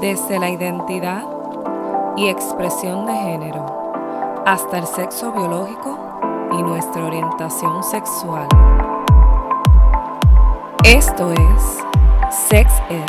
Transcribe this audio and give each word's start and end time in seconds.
desde 0.00 0.38
la 0.38 0.50
identidad 0.50 1.24
y 2.16 2.28
expresión 2.28 3.06
de 3.06 3.14
género 3.14 4.42
hasta 4.46 4.78
el 4.78 4.86
sexo 4.86 5.32
biológico 5.32 5.98
y 6.52 6.62
nuestra 6.62 7.04
orientación 7.04 7.82
sexual. 7.82 8.48
Esto 10.84 11.32
es 11.32 11.78
Sex 12.48 12.72
Ed 12.90 13.04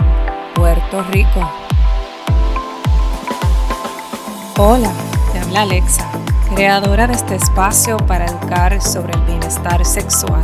Puerto 0.56 1.04
Rico. 1.12 1.50
Hola, 4.58 4.92
te 5.34 5.40
habla 5.40 5.64
Alexa, 5.64 6.10
creadora 6.54 7.08
de 7.08 7.14
este 7.14 7.36
espacio 7.36 7.98
para 7.98 8.26
educar 8.26 8.82
sobre 8.82 9.14
el 9.14 9.22
bienestar 9.22 9.84
sexual. 9.84 10.44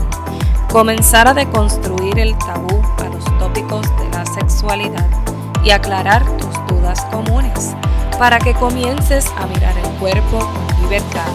Comenzar 0.72 1.28
a 1.28 1.34
deconstruir 1.34 2.20
el 2.20 2.38
tabú 2.38 2.82
a 3.00 3.06
los 3.06 3.26
tópicos 3.40 3.82
de 3.98 4.10
la 4.10 4.26
sexualidad 4.26 5.21
y 5.64 5.72
aclarar 5.72 6.26
tus 6.38 6.54
dudas 6.68 7.06
comunes 7.12 7.76
para 8.18 8.40
que 8.40 8.54
comiences 8.54 9.32
a 9.38 9.48
mirar 9.48 9.78
el 9.78 9.90
cuerpo 10.00 10.40
con 10.40 10.82
libertad. 10.84 11.28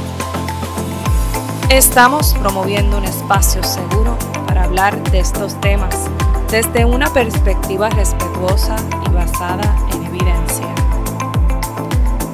Estamos 1.69 2.35
promoviendo 2.35 2.99
un 2.99 3.05
espacio 3.05 3.63
seguro 3.65 4.17
para 4.47 4.65
hablar 4.65 5.03
de 5.11 5.19
estos 5.21 5.61
temas 5.61 6.09
desde 6.51 6.85
una 6.85 7.13
perspectiva 7.13 7.91
respetuosa 7.91 8.77
y 9.05 9.11
basada 9.11 9.77
en 9.93 10.05
evidencia. 10.07 10.67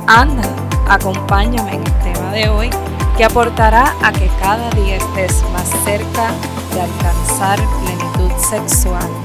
Anda, 0.07 0.49
acompáñame 0.89 1.77
en 1.77 1.83
el 1.83 1.93
tema 2.01 2.33
de 2.33 2.49
hoy 2.49 2.71
que 3.17 3.25
aportará 3.25 3.95
a 4.03 4.13
que 4.13 4.29
cada 4.41 4.69
día 4.71 4.97
estés 4.97 5.43
más 5.53 5.69
cerca 5.85 6.31
de 6.75 6.81
alcanzar 6.81 7.59
plenitud 7.83 8.33
sexual. 8.39 9.22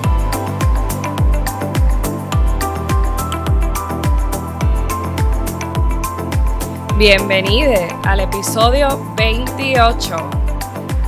Bienvenido 6.97 7.73
al 8.05 8.21
episodio 8.21 9.13
28. 9.15 10.15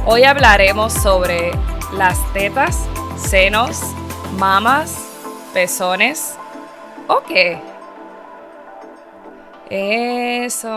Hoy 0.06 0.22
hablaremos 0.22 0.94
sobre 0.94 1.50
las 1.92 2.32
tetas, 2.32 2.88
senos, 3.18 3.82
mamas, 4.38 4.96
pezones. 5.52 6.38
¿Ok? 7.08 7.32
Eso. 10.52 10.70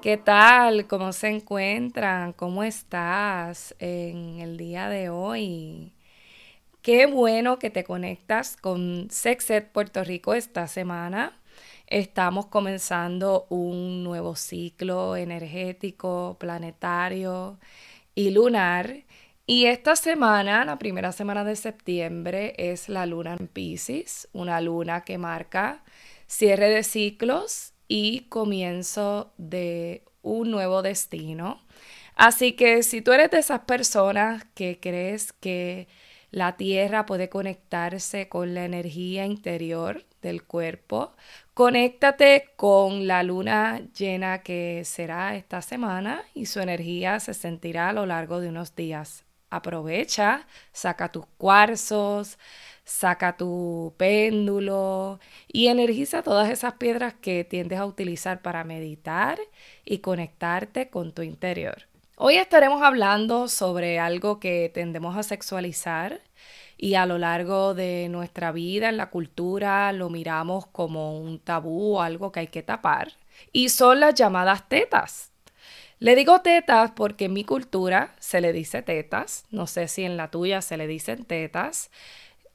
¿Qué 0.00 0.16
tal? 0.16 0.86
¿Cómo 0.86 1.12
se 1.12 1.26
encuentran? 1.26 2.34
¿Cómo 2.34 2.62
estás 2.62 3.74
en 3.80 4.38
el 4.38 4.56
día 4.56 4.88
de 4.88 5.08
hoy? 5.08 5.92
Qué 6.82 7.06
bueno 7.06 7.58
que 7.58 7.70
te 7.70 7.82
conectas 7.82 8.56
con 8.56 9.08
Sexed 9.10 9.72
Puerto 9.72 10.04
Rico 10.04 10.34
esta 10.34 10.68
semana. 10.68 11.40
Estamos 11.86 12.46
comenzando 12.46 13.46
un 13.50 14.02
nuevo 14.02 14.36
ciclo 14.36 15.16
energético, 15.16 16.36
planetario 16.40 17.58
y 18.14 18.30
lunar. 18.30 19.04
Y 19.46 19.66
esta 19.66 19.94
semana, 19.94 20.64
la 20.64 20.78
primera 20.78 21.12
semana 21.12 21.44
de 21.44 21.56
septiembre, 21.56 22.54
es 22.56 22.88
la 22.88 23.04
luna 23.04 23.36
en 23.38 23.48
Pisces, 23.48 24.28
una 24.32 24.60
luna 24.62 25.02
que 25.02 25.18
marca 25.18 25.84
cierre 26.26 26.70
de 26.70 26.82
ciclos 26.84 27.74
y 27.86 28.22
comienzo 28.30 29.34
de 29.36 30.04
un 30.22 30.50
nuevo 30.50 30.80
destino. 30.80 31.60
Así 32.16 32.52
que 32.52 32.82
si 32.82 33.02
tú 33.02 33.12
eres 33.12 33.30
de 33.30 33.40
esas 33.40 33.60
personas 33.60 34.44
que 34.54 34.80
crees 34.80 35.32
que 35.34 35.88
la 36.34 36.56
Tierra 36.56 37.06
puede 37.06 37.28
conectarse 37.28 38.28
con 38.28 38.54
la 38.54 38.64
energía 38.64 39.24
interior 39.24 40.04
del 40.20 40.42
cuerpo. 40.42 41.12
Conéctate 41.54 42.50
con 42.56 43.06
la 43.06 43.22
luna 43.22 43.82
llena 43.96 44.42
que 44.42 44.82
será 44.84 45.36
esta 45.36 45.62
semana 45.62 46.24
y 46.34 46.46
su 46.46 46.58
energía 46.58 47.20
se 47.20 47.34
sentirá 47.34 47.90
a 47.90 47.92
lo 47.92 48.04
largo 48.04 48.40
de 48.40 48.48
unos 48.48 48.74
días. 48.74 49.24
Aprovecha, 49.48 50.48
saca 50.72 51.12
tus 51.12 51.24
cuarzos, 51.38 52.36
saca 52.84 53.36
tu 53.36 53.94
péndulo 53.96 55.20
y 55.46 55.68
energiza 55.68 56.24
todas 56.24 56.50
esas 56.50 56.74
piedras 56.74 57.14
que 57.14 57.44
tiendes 57.44 57.78
a 57.78 57.86
utilizar 57.86 58.42
para 58.42 58.64
meditar 58.64 59.38
y 59.84 59.98
conectarte 59.98 60.90
con 60.90 61.12
tu 61.12 61.22
interior. 61.22 61.93
Hoy 62.16 62.36
estaremos 62.36 62.80
hablando 62.82 63.48
sobre 63.48 63.98
algo 63.98 64.38
que 64.38 64.70
tendemos 64.72 65.16
a 65.16 65.24
sexualizar 65.24 66.20
y 66.76 66.94
a 66.94 67.06
lo 67.06 67.18
largo 67.18 67.74
de 67.74 68.08
nuestra 68.08 68.52
vida 68.52 68.88
en 68.88 68.96
la 68.96 69.10
cultura 69.10 69.92
lo 69.92 70.10
miramos 70.10 70.66
como 70.68 71.18
un 71.18 71.40
tabú 71.40 71.96
o 71.96 72.02
algo 72.02 72.30
que 72.30 72.40
hay 72.40 72.46
que 72.46 72.62
tapar. 72.62 73.14
Y 73.52 73.70
son 73.70 73.98
las 73.98 74.14
llamadas 74.14 74.68
tetas. 74.68 75.32
Le 75.98 76.14
digo 76.14 76.40
tetas 76.40 76.92
porque 76.92 77.24
en 77.24 77.32
mi 77.32 77.42
cultura 77.44 78.14
se 78.20 78.40
le 78.40 78.52
dice 78.52 78.82
tetas, 78.82 79.46
no 79.50 79.66
sé 79.66 79.88
si 79.88 80.04
en 80.04 80.16
la 80.16 80.30
tuya 80.30 80.62
se 80.62 80.76
le 80.76 80.86
dicen 80.86 81.24
tetas. 81.24 81.90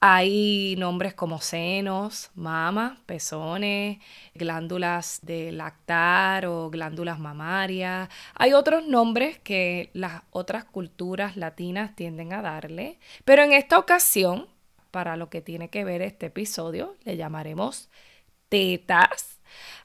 Hay 0.02 0.76
nombres 0.78 1.14
como 1.14 1.42
senos, 1.42 2.32
mamas, 2.34 2.98
pezones, 3.06 4.00
glándulas 4.34 5.20
de 5.24 5.52
lactar 5.52 6.46
o 6.46 6.70
glándulas 6.70 7.20
mamarias. 7.20 8.08
Hay 8.36 8.54
otros 8.54 8.86
nombres 8.88 9.40
que 9.40 9.90
las 9.94 10.24
otras 10.32 10.64
culturas 10.64 11.36
latinas 11.36 11.96
tienden 11.98 12.32
a 12.32 12.42
darle, 12.42 12.98
pero 13.26 13.44
en 13.44 13.52
esta 13.52 13.78
ocasión, 13.78 14.48
para 14.92 15.18
lo 15.18 15.30
que 15.30 15.42
tiene 15.42 15.70
que 15.70 15.84
ver 15.84 16.02
este 16.02 16.28
episodio, 16.28 16.96
le 17.04 17.18
llamaremos 17.18 17.90
tetas. 18.50 19.40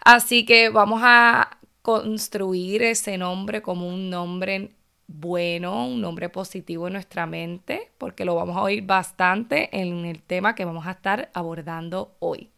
Así 0.05 0.45
que 0.47 0.69
vamos 0.69 1.01
a 1.05 1.59
construir 1.83 2.83
ese 2.83 3.19
nombre 3.19 3.63
como 3.63 3.89
un 3.89 4.11
nombre 4.11 4.75
bueno, 5.07 5.87
un 5.87 6.01
nombre 6.01 6.29
positivo 6.29 6.87
en 6.87 6.95
nuestra 6.95 7.27
mente, 7.27 7.93
porque 7.99 8.25
lo 8.25 8.35
vamos 8.35 8.57
a 8.57 8.63
oír 8.63 8.85
bastante 8.85 9.69
en 9.79 10.05
el 10.07 10.23
tema 10.23 10.55
que 10.55 10.65
vamos 10.65 10.87
a 10.87 10.93
estar 10.93 11.31
abordando 11.35 12.17
hoy. 12.21 12.51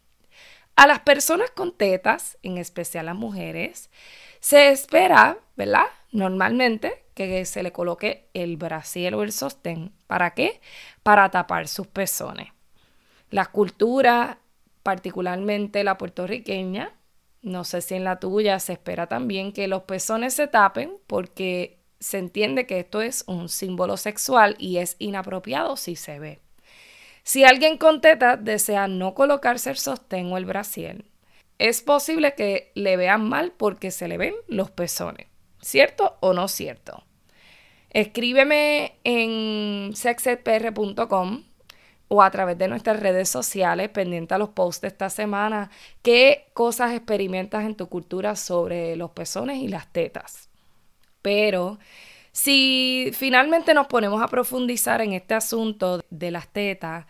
A 0.75 0.87
las 0.87 0.99
personas 0.99 1.51
con 1.51 1.75
tetas, 1.75 2.37
en 2.43 2.57
especial 2.57 3.07
las 3.07 3.15
mujeres, 3.15 3.89
se 4.39 4.69
espera, 4.69 5.39
¿verdad? 5.55 5.85
Normalmente 6.11 7.03
que 7.13 7.45
se 7.45 7.63
le 7.63 7.71
coloque 7.71 8.29
el 8.33 8.57
brasier 8.57 9.15
o 9.15 9.23
el 9.23 9.31
sostén. 9.31 9.91
¿Para 10.05 10.35
qué? 10.35 10.61
Para 11.01 11.31
tapar 11.31 11.67
sus 11.67 11.87
pezones. 11.87 12.49
Las 13.31 13.49
culturas, 13.49 14.37
particularmente 14.83 15.83
la 15.83 15.97
puertorriqueña, 15.97 16.93
no 17.41 17.63
sé 17.63 17.81
si 17.81 17.95
en 17.95 18.03
la 18.03 18.19
tuya 18.19 18.59
se 18.59 18.73
espera 18.73 19.07
también 19.07 19.51
que 19.51 19.67
los 19.67 19.83
pezones 19.83 20.33
se 20.33 20.47
tapen 20.47 20.93
porque 21.07 21.76
se 21.99 22.17
entiende 22.17 22.65
que 22.65 22.79
esto 22.79 23.01
es 23.01 23.23
un 23.27 23.49
símbolo 23.49 23.97
sexual 23.97 24.55
y 24.59 24.77
es 24.77 24.95
inapropiado 24.99 25.77
si 25.77 25.95
se 25.95 26.19
ve. 26.19 26.39
Si 27.23 27.43
alguien 27.43 27.77
con 27.77 28.01
teta 28.01 28.37
desea 28.37 28.87
no 28.87 29.13
colocarse 29.13 29.69
el 29.69 29.77
sostén 29.77 30.31
o 30.31 30.37
el 30.37 30.45
brasier, 30.45 31.03
es 31.59 31.81
posible 31.81 32.35
que 32.35 32.71
le 32.75 32.97
vean 32.97 33.27
mal 33.27 33.51
porque 33.51 33.91
se 33.91 34.07
le 34.07 34.17
ven 34.17 34.35
los 34.47 34.71
pezones. 34.71 35.27
¿Cierto 35.61 36.17
o 36.21 36.33
no 36.33 36.47
cierto? 36.47 37.03
Escríbeme 37.89 38.93
en 39.03 39.91
sexedpr.com 39.95 41.43
o 42.09 42.21
a 42.21 42.31
través 42.31 42.57
de 42.57 42.67
nuestras 42.67 42.99
redes 42.99 43.27
sociales, 43.29 43.89
pendiente 43.89 44.33
a 44.33 44.37
los 44.37 44.49
posts 44.49 44.81
de 44.81 44.87
esta 44.87 45.09
semana, 45.09 45.69
qué 46.01 46.47
cosas 46.53 46.93
experimentas 46.93 47.65
en 47.65 47.75
tu 47.75 47.89
cultura 47.89 48.35
sobre 48.35 48.95
los 48.95 49.11
pezones 49.11 49.57
y 49.57 49.67
las 49.67 49.91
tetas. 49.91 50.46
Pero 51.21 51.79
si 52.31 53.11
finalmente 53.13 53.73
nos 53.73 53.87
ponemos 53.87 54.21
a 54.21 54.27
profundizar 54.27 55.01
en 55.01 55.13
este 55.13 55.33
asunto 55.33 56.03
de 56.09 56.31
las 56.31 56.47
tetas, 56.49 57.05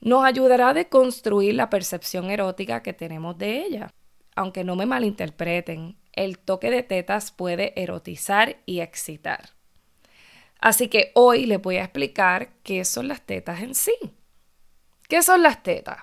nos 0.00 0.24
ayudará 0.24 0.70
a 0.70 0.74
deconstruir 0.74 1.54
la 1.54 1.70
percepción 1.70 2.30
erótica 2.30 2.82
que 2.82 2.92
tenemos 2.92 3.38
de 3.38 3.62
ellas. 3.62 3.92
Aunque 4.34 4.64
no 4.64 4.74
me 4.74 4.86
malinterpreten, 4.86 5.96
el 6.12 6.38
toque 6.38 6.70
de 6.70 6.82
tetas 6.82 7.30
puede 7.30 7.80
erotizar 7.80 8.56
y 8.66 8.80
excitar. 8.80 9.50
Así 10.58 10.88
que 10.88 11.12
hoy 11.14 11.46
les 11.46 11.60
voy 11.60 11.76
a 11.76 11.84
explicar 11.84 12.50
qué 12.62 12.84
son 12.84 13.08
las 13.08 13.22
tetas 13.22 13.62
en 13.62 13.74
sí. 13.74 13.94
¿Qué 15.08 15.22
son 15.22 15.42
las 15.42 15.62
tetas? 15.62 15.98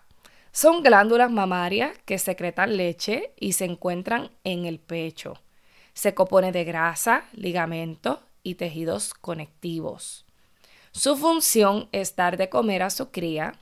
Son 0.51 0.83
glándulas 0.83 1.31
mamarias 1.31 1.97
que 2.05 2.17
secretan 2.17 2.77
leche 2.77 3.33
y 3.39 3.53
se 3.53 3.65
encuentran 3.65 4.31
en 4.44 4.65
el 4.65 4.79
pecho. 4.79 5.41
Se 6.00 6.13
compone 6.13 6.54
de 6.54 6.63
grasa, 6.63 7.25
ligamento 7.34 8.22
y 8.42 8.56
tejidos 8.56 9.13
conectivos. 9.13 10.25
Su 10.94 11.18
función 11.18 11.90
es 11.92 12.16
dar 12.16 12.38
de 12.38 12.48
comer 12.48 12.84
a 12.84 12.90
su 12.90 13.12
cría 13.12 13.60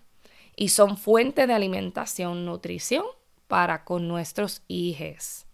y 0.55 0.69
son 0.69 0.97
fuente 0.97 1.47
de 1.47 1.53
alimentación, 1.53 2.45
nutrición 2.45 3.05
para 3.47 3.83
con 3.83 4.07
nuestros 4.07 4.61
hijos. 4.67 5.47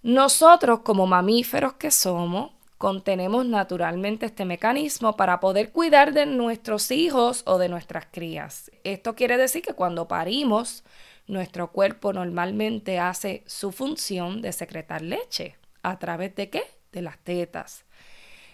Nosotros 0.00 0.80
como 0.80 1.06
mamíferos 1.06 1.74
que 1.74 1.90
somos, 1.90 2.52
contenemos 2.78 3.44
naturalmente 3.44 4.24
este 4.24 4.46
mecanismo 4.46 5.18
para 5.18 5.38
poder 5.38 5.70
cuidar 5.70 6.14
de 6.14 6.24
nuestros 6.24 6.90
hijos 6.90 7.42
o 7.44 7.58
de 7.58 7.68
nuestras 7.68 8.06
crías. 8.10 8.70
Esto 8.84 9.14
quiere 9.14 9.36
decir 9.36 9.60
que 9.60 9.74
cuando 9.74 10.08
parimos, 10.08 10.82
nuestro 11.28 11.70
cuerpo 11.70 12.12
normalmente 12.12 12.98
hace 12.98 13.44
su 13.46 13.70
función 13.70 14.42
de 14.42 14.52
secretar 14.52 15.02
leche. 15.02 15.56
¿A 15.82 15.98
través 15.98 16.34
de 16.34 16.50
qué? 16.50 16.62
De 16.90 17.02
las 17.02 17.18
tetas. 17.18 17.84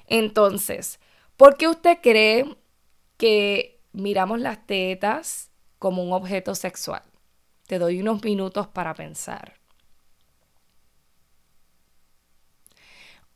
Entonces, 0.06 1.00
¿por 1.36 1.56
qué 1.56 1.68
usted 1.68 1.98
cree 2.02 2.56
que 3.16 3.80
miramos 3.92 4.40
las 4.40 4.66
tetas 4.66 5.50
como 5.78 6.02
un 6.02 6.12
objeto 6.12 6.54
sexual? 6.54 7.02
Te 7.66 7.78
doy 7.78 8.00
unos 8.00 8.22
minutos 8.22 8.66
para 8.66 8.92
pensar. 8.94 9.54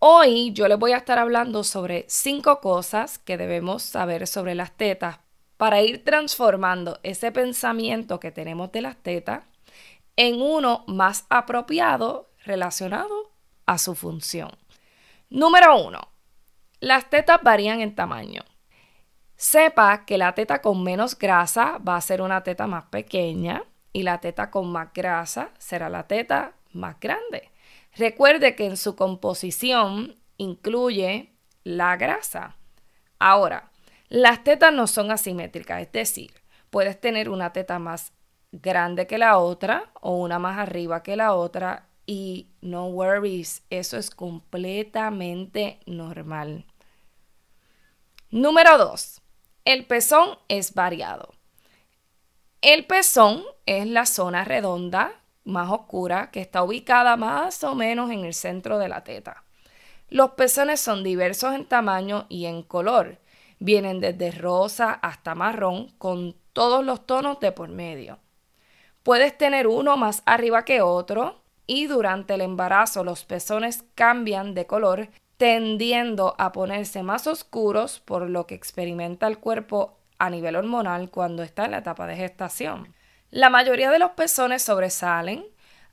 Hoy 0.01 0.53
yo 0.53 0.69
les 0.69 0.79
voy 0.79 0.93
a 0.93 0.99
estar 0.99 1.19
hablando 1.19 1.65
sobre 1.65 2.05
cinco 2.09 2.61
cosas 2.61 3.19
que 3.19 3.37
debemos 3.37 3.83
saber 3.83 4.27
sobre 4.27 4.55
las 4.55 4.77
tetas 4.77 5.19
para 5.59 5.83
ir 5.83 6.05
transformando 6.05 6.99
ese 7.03 7.31
pensamiento 7.31 8.19
que 8.19 8.31
tenemos 8.31 8.73
de 8.73 8.81
las 8.81 8.97
tetas 8.97 9.43
en 10.17 10.41
uno 10.41 10.85
más 10.87 11.27
apropiado 11.29 12.31
relacionado 12.45 13.33
a 13.67 13.77
su 13.77 13.95
función. 13.95 14.51
Número 15.29 15.77
uno, 15.85 16.09
las 16.81 17.11
tetas 17.11 17.43
varían 17.43 17.81
en 17.81 17.95
tamaño. 17.95 18.43
Sepa 19.37 20.07
que 20.07 20.17
la 20.17 20.33
teta 20.35 20.63
con 20.63 20.83
menos 20.83 21.19
grasa 21.19 21.79
va 21.79 21.97
a 21.97 22.01
ser 22.01 22.23
una 22.23 22.43
teta 22.43 22.67
más 22.67 22.85
pequeña 22.85 23.65
y 23.93 24.05
la 24.05 24.19
teta 24.19 24.51
con 24.51 24.71
más 24.71 24.93
grasa 24.95 25.51
será 25.59 25.89
la 25.89 26.07
teta 26.07 26.55
más 26.73 26.99
grande. 27.01 27.51
Recuerde 27.97 28.55
que 28.55 28.67
en 28.67 28.77
su 28.77 28.97
composición 28.97 30.17
incluye 30.37 31.33
la 31.65 31.97
grasa. 31.97 32.57
Ahora, 33.19 33.71
las 34.09 34.45
tetas 34.45 34.73
no 34.73 34.87
son 34.87 35.11
asimétricas, 35.11 35.83
es 35.83 35.93
decir, 35.93 36.33
puedes 36.71 37.01
tener 37.01 37.29
una 37.29 37.53
teta 37.53 37.79
más 37.79 38.13
grande 38.53 39.07
que 39.07 39.19
la 39.19 39.39
otra 39.39 39.91
o 40.01 40.17
una 40.17 40.39
más 40.39 40.59
arriba 40.59 41.03
que 41.03 41.17
la 41.17 41.35
otra 41.35 41.89
y 42.07 42.49
no 42.63 42.87
worries, 42.87 43.63
eso 43.69 43.99
es 43.99 44.11
completamente 44.11 45.81
normal. 45.87 46.65
Número 48.31 48.79
2. 48.79 49.21
El 49.67 49.87
pezón 49.87 50.39
es 50.49 50.73
variado. 50.73 51.35
El 52.63 52.87
pezón 52.87 53.45
es 53.67 53.87
la 53.87 54.07
zona 54.07 54.45
redonda 54.45 55.13
más 55.45 55.71
oscura 55.71 56.31
que 56.31 56.41
está 56.41 56.63
ubicada 56.63 57.17
más 57.17 57.63
o 57.65 57.75
menos 57.75 58.11
en 58.11 58.25
el 58.25 58.35
centro 58.35 58.79
de 58.79 58.89
la 58.89 59.05
teta. 59.05 59.45
Los 60.09 60.31
pezones 60.33 60.81
son 60.81 61.05
diversos 61.05 61.55
en 61.55 61.67
tamaño 61.67 62.27
y 62.29 62.47
en 62.47 62.63
color. 62.63 63.19
Vienen 63.59 64.01
desde 64.01 64.31
rosa 64.31 64.93
hasta 64.93 65.35
marrón 65.35 65.91
con 65.99 66.37
todos 66.53 66.85
los 66.85 67.07
tonos 67.07 67.41
de 67.41 67.53
por 67.53 67.69
medio. 67.69 68.19
Puedes 69.03 69.37
tener 69.37 69.67
uno 69.67 69.97
más 69.97 70.23
arriba 70.27 70.65
que 70.65 70.83
otro 70.83 71.43
y 71.67 71.87
durante 71.87 72.35
el 72.35 72.41
embarazo 72.41 73.05
los 73.05 73.25
pezones 73.25 73.85
cambian 73.95 74.55
de 74.55 74.67
color 74.67 75.09
tendiendo 75.37 76.35
a 76.39 76.53
ponerse 76.53 77.03
más 77.03 77.27
oscuros 77.27 78.01
por 78.01 78.29
lo 78.29 78.47
que 78.47 78.55
experimenta 78.55 79.27
el 79.29 79.39
cuerpo 79.39 79.99
a 80.19 80.31
nivel 80.31 80.57
hormonal 80.57 81.11
cuando 81.11 81.43
está 81.43 81.65
en 81.67 81.71
la 81.71 81.79
etapa 81.79 82.07
de 82.07 82.17
gestación. 82.17 82.93
La 83.31 83.51
mayoría 83.51 83.91
de 83.91 83.99
los 83.99 84.11
pezones 84.13 84.63
sobresalen, 84.63 85.45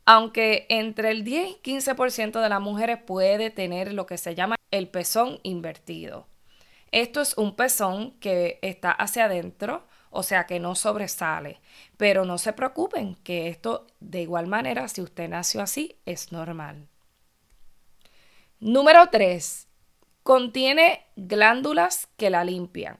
aunque 0.05 0.65
entre 0.69 1.11
el 1.11 1.23
10 1.23 1.49
y 1.49 1.61
15% 1.61 2.41
de 2.41 2.49
las 2.49 2.61
mujeres 2.61 2.97
puede 3.05 3.49
tener 3.49 3.93
lo 3.93 4.05
que 4.05 4.17
se 4.17 4.33
llama 4.33 4.55
el 4.71 4.87
pezón 4.87 5.39
invertido. 5.43 6.27
Esto 6.91 7.21
es 7.21 7.37
un 7.37 7.55
pezón 7.55 8.11
que 8.19 8.59
está 8.61 8.91
hacia 8.91 9.25
adentro, 9.25 9.85
o 10.09 10.23
sea 10.23 10.45
que 10.45 10.59
no 10.59 10.75
sobresale. 10.75 11.59
Pero 11.97 12.25
no 12.25 12.37
se 12.37 12.53
preocupen, 12.53 13.15
que 13.15 13.49
esto 13.49 13.87
de 13.99 14.21
igual 14.21 14.47
manera, 14.47 14.87
si 14.87 15.01
usted 15.01 15.27
nació 15.29 15.61
así, 15.61 15.97
es 16.05 16.31
normal. 16.31 16.87
Número 18.59 19.09
3. 19.11 19.67
Contiene 20.23 21.05
glándulas 21.15 22.07
que 22.17 22.29
la 22.29 22.43
limpian. 22.43 22.97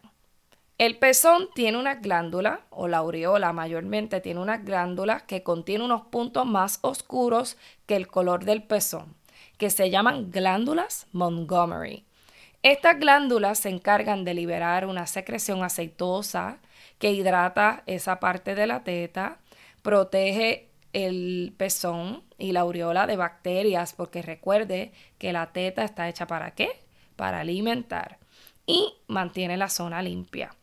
El 0.77 0.97
pezón 0.97 1.47
tiene 1.55 1.77
una 1.77 1.95
glándula, 1.95 2.65
o 2.69 2.89
la 2.89 2.97
aureola 2.97 3.53
mayormente 3.53 4.19
tiene 4.19 4.41
una 4.41 4.57
glándula 4.57 5.21
que 5.21 5.41
contiene 5.41 5.85
unos 5.85 6.01
puntos 6.07 6.45
más 6.45 6.79
oscuros 6.81 7.55
que 7.85 7.95
el 7.95 8.07
color 8.07 8.43
del 8.43 8.61
pezón, 8.61 9.15
que 9.57 9.69
se 9.69 9.89
llaman 9.89 10.31
glándulas 10.31 11.07
Montgomery. 11.13 12.05
Estas 12.65 12.99
glándulas 12.99 13.59
se 13.59 13.69
encargan 13.69 14.23
de 14.23 14.33
liberar 14.33 14.87
una 14.87 15.05
secreción 15.05 15.63
aceitosa 15.63 16.57
que 16.97 17.11
hidrata 17.11 17.83
esa 17.85 18.19
parte 18.19 18.55
de 18.55 18.65
la 18.65 18.83
teta, 18.83 19.37
protege 19.83 20.71
el 20.91 21.53
pezón 21.57 22.23
y 22.39 22.53
la 22.53 22.61
aureola 22.61 23.05
de 23.05 23.17
bacterias, 23.17 23.93
porque 23.93 24.23
recuerde 24.23 24.93
que 25.19 25.31
la 25.31 25.53
teta 25.53 25.83
está 25.83 26.09
hecha 26.09 26.25
para 26.25 26.55
qué? 26.55 26.69
Para 27.15 27.41
alimentar 27.41 28.17
y 28.65 28.95
mantiene 29.05 29.57
la 29.57 29.69
zona 29.69 30.01
limpia. 30.01 30.55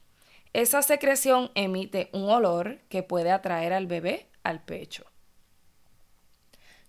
Esa 0.53 0.83
secreción 0.83 1.53
emite 1.55 2.11
un 2.13 2.29
olor 2.29 2.81
que 2.89 3.05
puede 3.05 3.31
atraer 3.31 3.73
al 3.73 3.87
bebé 3.87 4.27
al 4.43 4.61
pecho. 4.61 5.05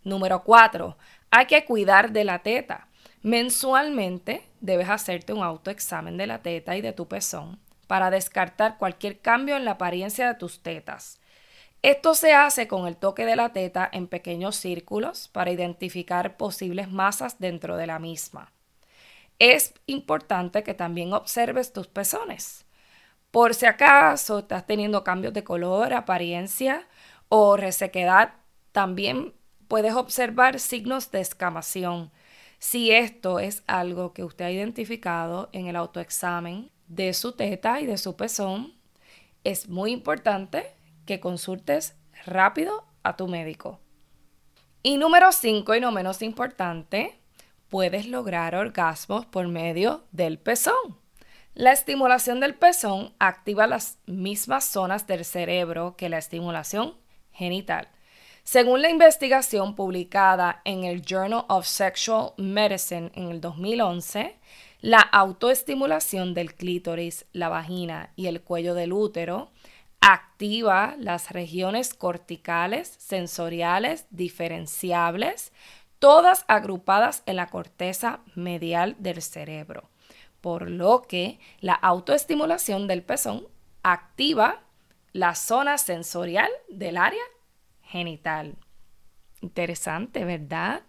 Número 0.04 0.44
4. 0.44 0.98
Hay 1.30 1.46
que 1.46 1.66
cuidar 1.66 2.14
de 2.14 2.24
la 2.24 2.40
teta. 2.40 2.88
Mensualmente 3.22 4.42
debes 4.64 4.90
hacerte 4.90 5.34
un 5.34 5.44
autoexamen 5.44 6.16
de 6.16 6.26
la 6.26 6.42
teta 6.42 6.78
y 6.78 6.82
de 6.82 6.94
tu 6.94 7.08
pezón 7.08 7.60
para 7.86 8.10
descartar 8.10 8.78
cualquier 8.78 9.20
cambio 9.20 9.58
en 9.58 9.66
la 9.66 9.72
apariencia 9.72 10.26
de 10.26 10.36
tus 10.36 10.64
tetas. 10.64 11.20
Esto 11.82 12.16
se 12.16 12.34
hace 12.34 12.66
con 12.66 12.88
el 12.88 12.96
toque 12.96 13.26
de 13.26 13.36
la 13.36 13.50
teta 13.50 13.90
en 13.92 14.08
pequeños 14.08 14.56
círculos 14.56 15.28
para 15.28 15.52
identificar 15.52 16.38
posibles 16.38 16.90
masas 16.90 17.40
dentro 17.40 17.76
de 17.76 17.88
la 17.88 18.00
misma. 18.00 18.54
Es 19.38 19.74
importante 19.86 20.64
que 20.64 20.74
también 20.74 21.12
observes 21.12 21.74
tus 21.74 21.88
pezones. 21.88 22.66
Por 23.32 23.56
si 23.56 23.66
acaso 23.66 24.40
estás 24.40 24.66
teniendo 24.66 25.04
cambios 25.04 25.34
de 25.34 25.44
color, 25.44 25.94
apariencia 25.94 26.88
o 27.28 27.58
resequedad, 27.58 28.36
también 28.72 29.34
puedes 29.68 29.94
observar 29.94 30.62
signos 30.62 31.12
de 31.12 31.20
escamación. 31.20 32.12
Si 32.64 32.92
esto 32.92 33.40
es 33.40 33.62
algo 33.68 34.14
que 34.14 34.24
usted 34.24 34.46
ha 34.46 34.52
identificado 34.52 35.50
en 35.52 35.68
el 35.68 35.76
autoexamen 35.76 36.72
de 36.88 37.14
su 37.14 37.34
teta 37.34 37.82
y 37.82 37.86
de 37.86 37.98
su 37.98 38.16
pezón, 38.16 38.74
es 39.44 39.68
muy 39.68 39.92
importante 39.92 40.72
que 41.06 41.20
consultes 41.20 41.98
rápido 42.26 42.86
a 43.04 43.18
tu 43.18 43.28
médico. 43.28 43.82
Y 44.82 44.98
número 44.98 45.34
5 45.34 45.76
y 45.76 45.82
no 45.82 45.92
menos 45.92 46.22
importante, 46.22 47.20
puedes 47.68 48.08
lograr 48.08 48.56
orgasmos 48.56 49.26
por 49.26 49.46
medio 49.50 50.06
del 50.14 50.40
pezón. 50.40 50.98
La 51.56 51.74
estimulación 51.74 52.40
del 52.40 52.56
pezón 52.56 53.14
activa 53.20 53.68
las 53.68 54.00
mismas 54.06 54.64
zonas 54.64 55.06
del 55.06 55.26
cerebro 55.26 55.96
que 55.98 56.08
la 56.08 56.18
estimulación 56.18 56.96
genital. 57.34 57.90
Según 58.44 58.82
la 58.82 58.90
investigación 58.90 59.76
publicada 59.76 60.62
en 60.66 60.84
el 60.84 61.02
Journal 61.02 61.46
of 61.48 61.66
Sexual 61.66 62.34
Medicine 62.38 63.12
en 63.16 63.30
el 63.30 63.42
2011, 63.42 64.38
la 64.82 65.00
autoestimulación 65.00 66.34
del 66.34 66.54
clítoris, 66.54 67.26
la 67.32 67.50
vagina 67.50 68.12
y 68.16 68.28
el 68.28 68.42
cuello 68.42 68.74
del 68.76 68.94
útero 68.94 69.52
activa 70.02 70.96
las 71.00 71.32
regiones 71.32 71.94
corticales, 71.94 72.94
sensoriales, 72.98 74.06
diferenciables, 74.10 75.54
todas 76.00 76.44
agrupadas 76.50 77.24
en 77.26 77.38
la 77.38 77.48
corteza 77.48 78.20
medial 78.36 78.98
del 79.00 79.22
cerebro 79.22 79.90
por 80.44 80.70
lo 80.70 81.04
que 81.04 81.40
la 81.62 81.74
autoestimulación 81.74 82.86
del 82.86 83.02
pezón 83.02 83.48
activa 83.82 84.60
la 85.14 85.36
zona 85.36 85.78
sensorial 85.78 86.50
del 86.68 86.98
área 86.98 87.24
genital. 87.94 88.56
Interesante, 89.42 90.26
¿verdad? 90.26 90.82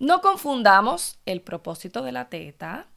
No 0.00 0.20
confundamos 0.20 1.20
el 1.24 1.40
propósito 1.40 2.02
de 2.02 2.10
la 2.10 2.28
teta 2.28 2.88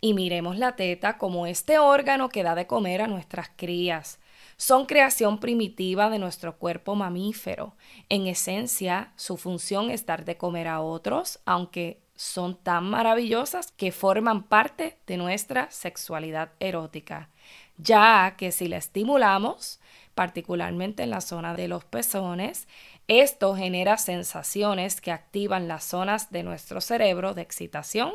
y 0.00 0.14
miremos 0.14 0.58
la 0.58 0.74
teta 0.74 1.16
como 1.16 1.46
este 1.46 1.78
órgano 1.78 2.28
que 2.28 2.42
da 2.42 2.56
de 2.56 2.66
comer 2.66 3.00
a 3.02 3.06
nuestras 3.06 3.50
crías. 3.54 4.18
Son 4.56 4.86
creación 4.86 5.38
primitiva 5.38 6.10
de 6.10 6.18
nuestro 6.18 6.58
cuerpo 6.58 6.96
mamífero. 6.96 7.76
En 8.08 8.26
esencia, 8.26 9.12
su 9.14 9.36
función 9.36 9.90
es 9.92 10.04
dar 10.04 10.24
de 10.24 10.36
comer 10.36 10.66
a 10.66 10.80
otros, 10.80 11.38
aunque 11.44 12.02
son 12.16 12.56
tan 12.56 12.90
maravillosas 12.90 13.70
que 13.70 13.92
forman 13.92 14.42
parte 14.42 14.98
de 15.06 15.16
nuestra 15.18 15.70
sexualidad 15.70 16.50
erótica, 16.58 17.30
ya 17.78 18.34
que 18.36 18.50
si 18.50 18.66
la 18.66 18.76
estimulamos, 18.76 19.80
particularmente 20.14 21.02
en 21.02 21.10
la 21.10 21.20
zona 21.20 21.54
de 21.54 21.68
los 21.68 21.84
pezones, 21.84 22.68
esto 23.08 23.56
genera 23.56 23.96
sensaciones 23.96 25.00
que 25.00 25.12
activan 25.12 25.68
las 25.68 25.84
zonas 25.84 26.30
de 26.30 26.42
nuestro 26.42 26.80
cerebro 26.80 27.34
de 27.34 27.42
excitación 27.42 28.12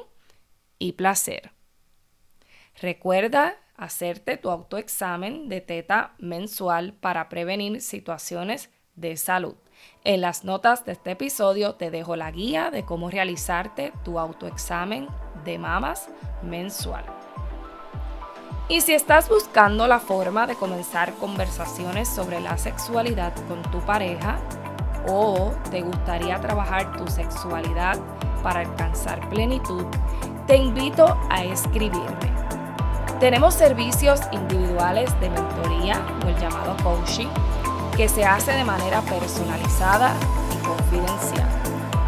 y 0.79 0.93
placer. 0.93 1.51
Recuerda 2.79 3.57
hacerte 3.75 4.37
tu 4.37 4.49
autoexamen 4.49 5.49
de 5.49 5.61
teta 5.61 6.13
mensual 6.17 6.93
para 6.93 7.29
prevenir 7.29 7.81
situaciones 7.81 8.69
de 8.95 9.17
salud. 9.17 9.55
En 10.03 10.21
las 10.21 10.43
notas 10.43 10.85
de 10.85 10.93
este 10.93 11.11
episodio 11.11 11.75
te 11.75 11.91
dejo 11.91 12.15
la 12.15 12.31
guía 12.31 12.71
de 12.71 12.83
cómo 12.83 13.09
realizarte 13.09 13.93
tu 14.03 14.19
autoexamen 14.19 15.07
de 15.45 15.59
mamas 15.59 16.09
mensual. 16.41 17.05
Y 18.69 18.81
si 18.81 18.93
estás 18.93 19.29
buscando 19.29 19.87
la 19.87 19.99
forma 19.99 20.45
de 20.45 20.55
comenzar 20.55 21.13
conversaciones 21.13 22.09
sobre 22.09 22.41
la 22.41 22.57
sexualidad 22.57 23.33
con 23.47 23.61
tu 23.71 23.79
pareja 23.79 24.39
o 25.07 25.53
te 25.71 25.81
gustaría 25.81 26.41
trabajar 26.41 26.97
tu 26.97 27.07
sexualidad 27.07 27.97
para 28.43 28.59
alcanzar 28.59 29.29
plenitud, 29.29 29.85
te 30.47 30.57
invito 30.57 31.17
a 31.29 31.45
escribirme. 31.45 32.27
Tenemos 33.21 33.53
servicios 33.53 34.19
individuales 34.33 35.17
de 35.21 35.29
mentoría 35.29 36.05
o 36.25 36.27
el 36.27 36.37
llamado 36.37 36.75
coaching 36.83 37.29
que 37.95 38.09
se 38.09 38.25
hace 38.25 38.51
de 38.51 38.65
manera 38.65 38.99
personalizada 39.01 40.11
y 40.53 40.65
confidencial. 40.65 41.47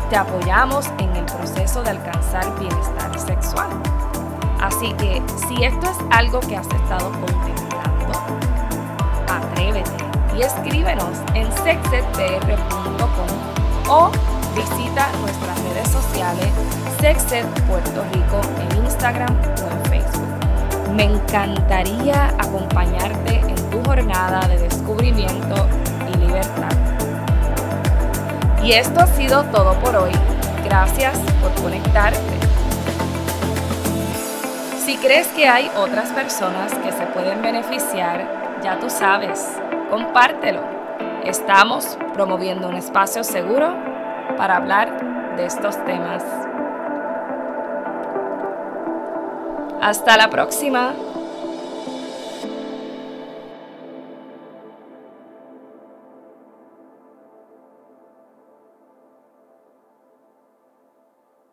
Te 0.10 0.18
apoyamos 0.18 0.88
en 0.98 1.16
el 1.16 1.25
proceso 1.25 1.84
de 1.84 1.92
alcanzar 1.92 2.60
bienestar 2.60 3.18
sexual. 3.18 3.70
Así 4.60 4.94
que 4.94 5.22
si 5.48 5.63
esto 5.63 5.89
es 5.89 5.98
algo 6.12 6.39
que 6.42 6.58
has 6.58 6.68
estado 6.68 7.12
contemplando, 7.12 8.13
atrévete 9.28 9.92
y 10.38 10.42
escríbenos 10.42 11.18
en 11.34 11.51
sexedpr.com 11.63 13.28
o 13.89 14.12
visita 14.56 15.10
nuestras 15.22 15.60
redes 15.63 15.89
sociales 15.89 16.50
Sexed 17.00 17.46
Puerto 17.68 18.04
Rico 18.12 18.42
en 18.60 18.84
Instagram 18.84 19.34
o 19.34 19.72
en 19.72 19.86
Facebook. 19.89 20.28
Me 20.94 21.06
encantaría 21.06 22.28
acompañarte 22.38 23.39
en 23.39 23.70
tu 23.70 23.82
jornada 23.84 24.46
de 24.48 24.58
descubrimiento 24.60 25.68
y 26.13 26.18
libertad. 26.18 26.72
Y 28.62 28.74
esto 28.74 29.00
ha 29.00 29.08
sido 29.08 29.44
todo 29.46 29.74
por 29.80 29.96
hoy. 29.96 30.12
Gracias 30.66 31.18
por 31.42 31.54
conectarte. 31.63 32.38
Si 34.89 34.98
crees 34.98 35.27
que 35.27 35.48
hay 35.48 35.69
otras 35.77 36.10
personas 36.13 36.74
que 36.74 36.91
se 36.91 37.05
pueden 37.05 37.43
beneficiar, 37.43 38.60
ya 38.63 38.79
tú 38.79 38.89
sabes, 38.89 39.48
compártelo. 39.88 40.63
Estamos 41.24 41.96
promoviendo 42.15 42.67
un 42.67 42.75
espacio 42.75 43.24
seguro 43.24 43.72
para 44.36 44.58
hablar 44.58 45.36
de 45.38 45.46
estos 45.46 45.77
temas. 45.86 46.24
Hasta 49.79 50.17
la 50.17 50.31
próxima. 50.31 50.96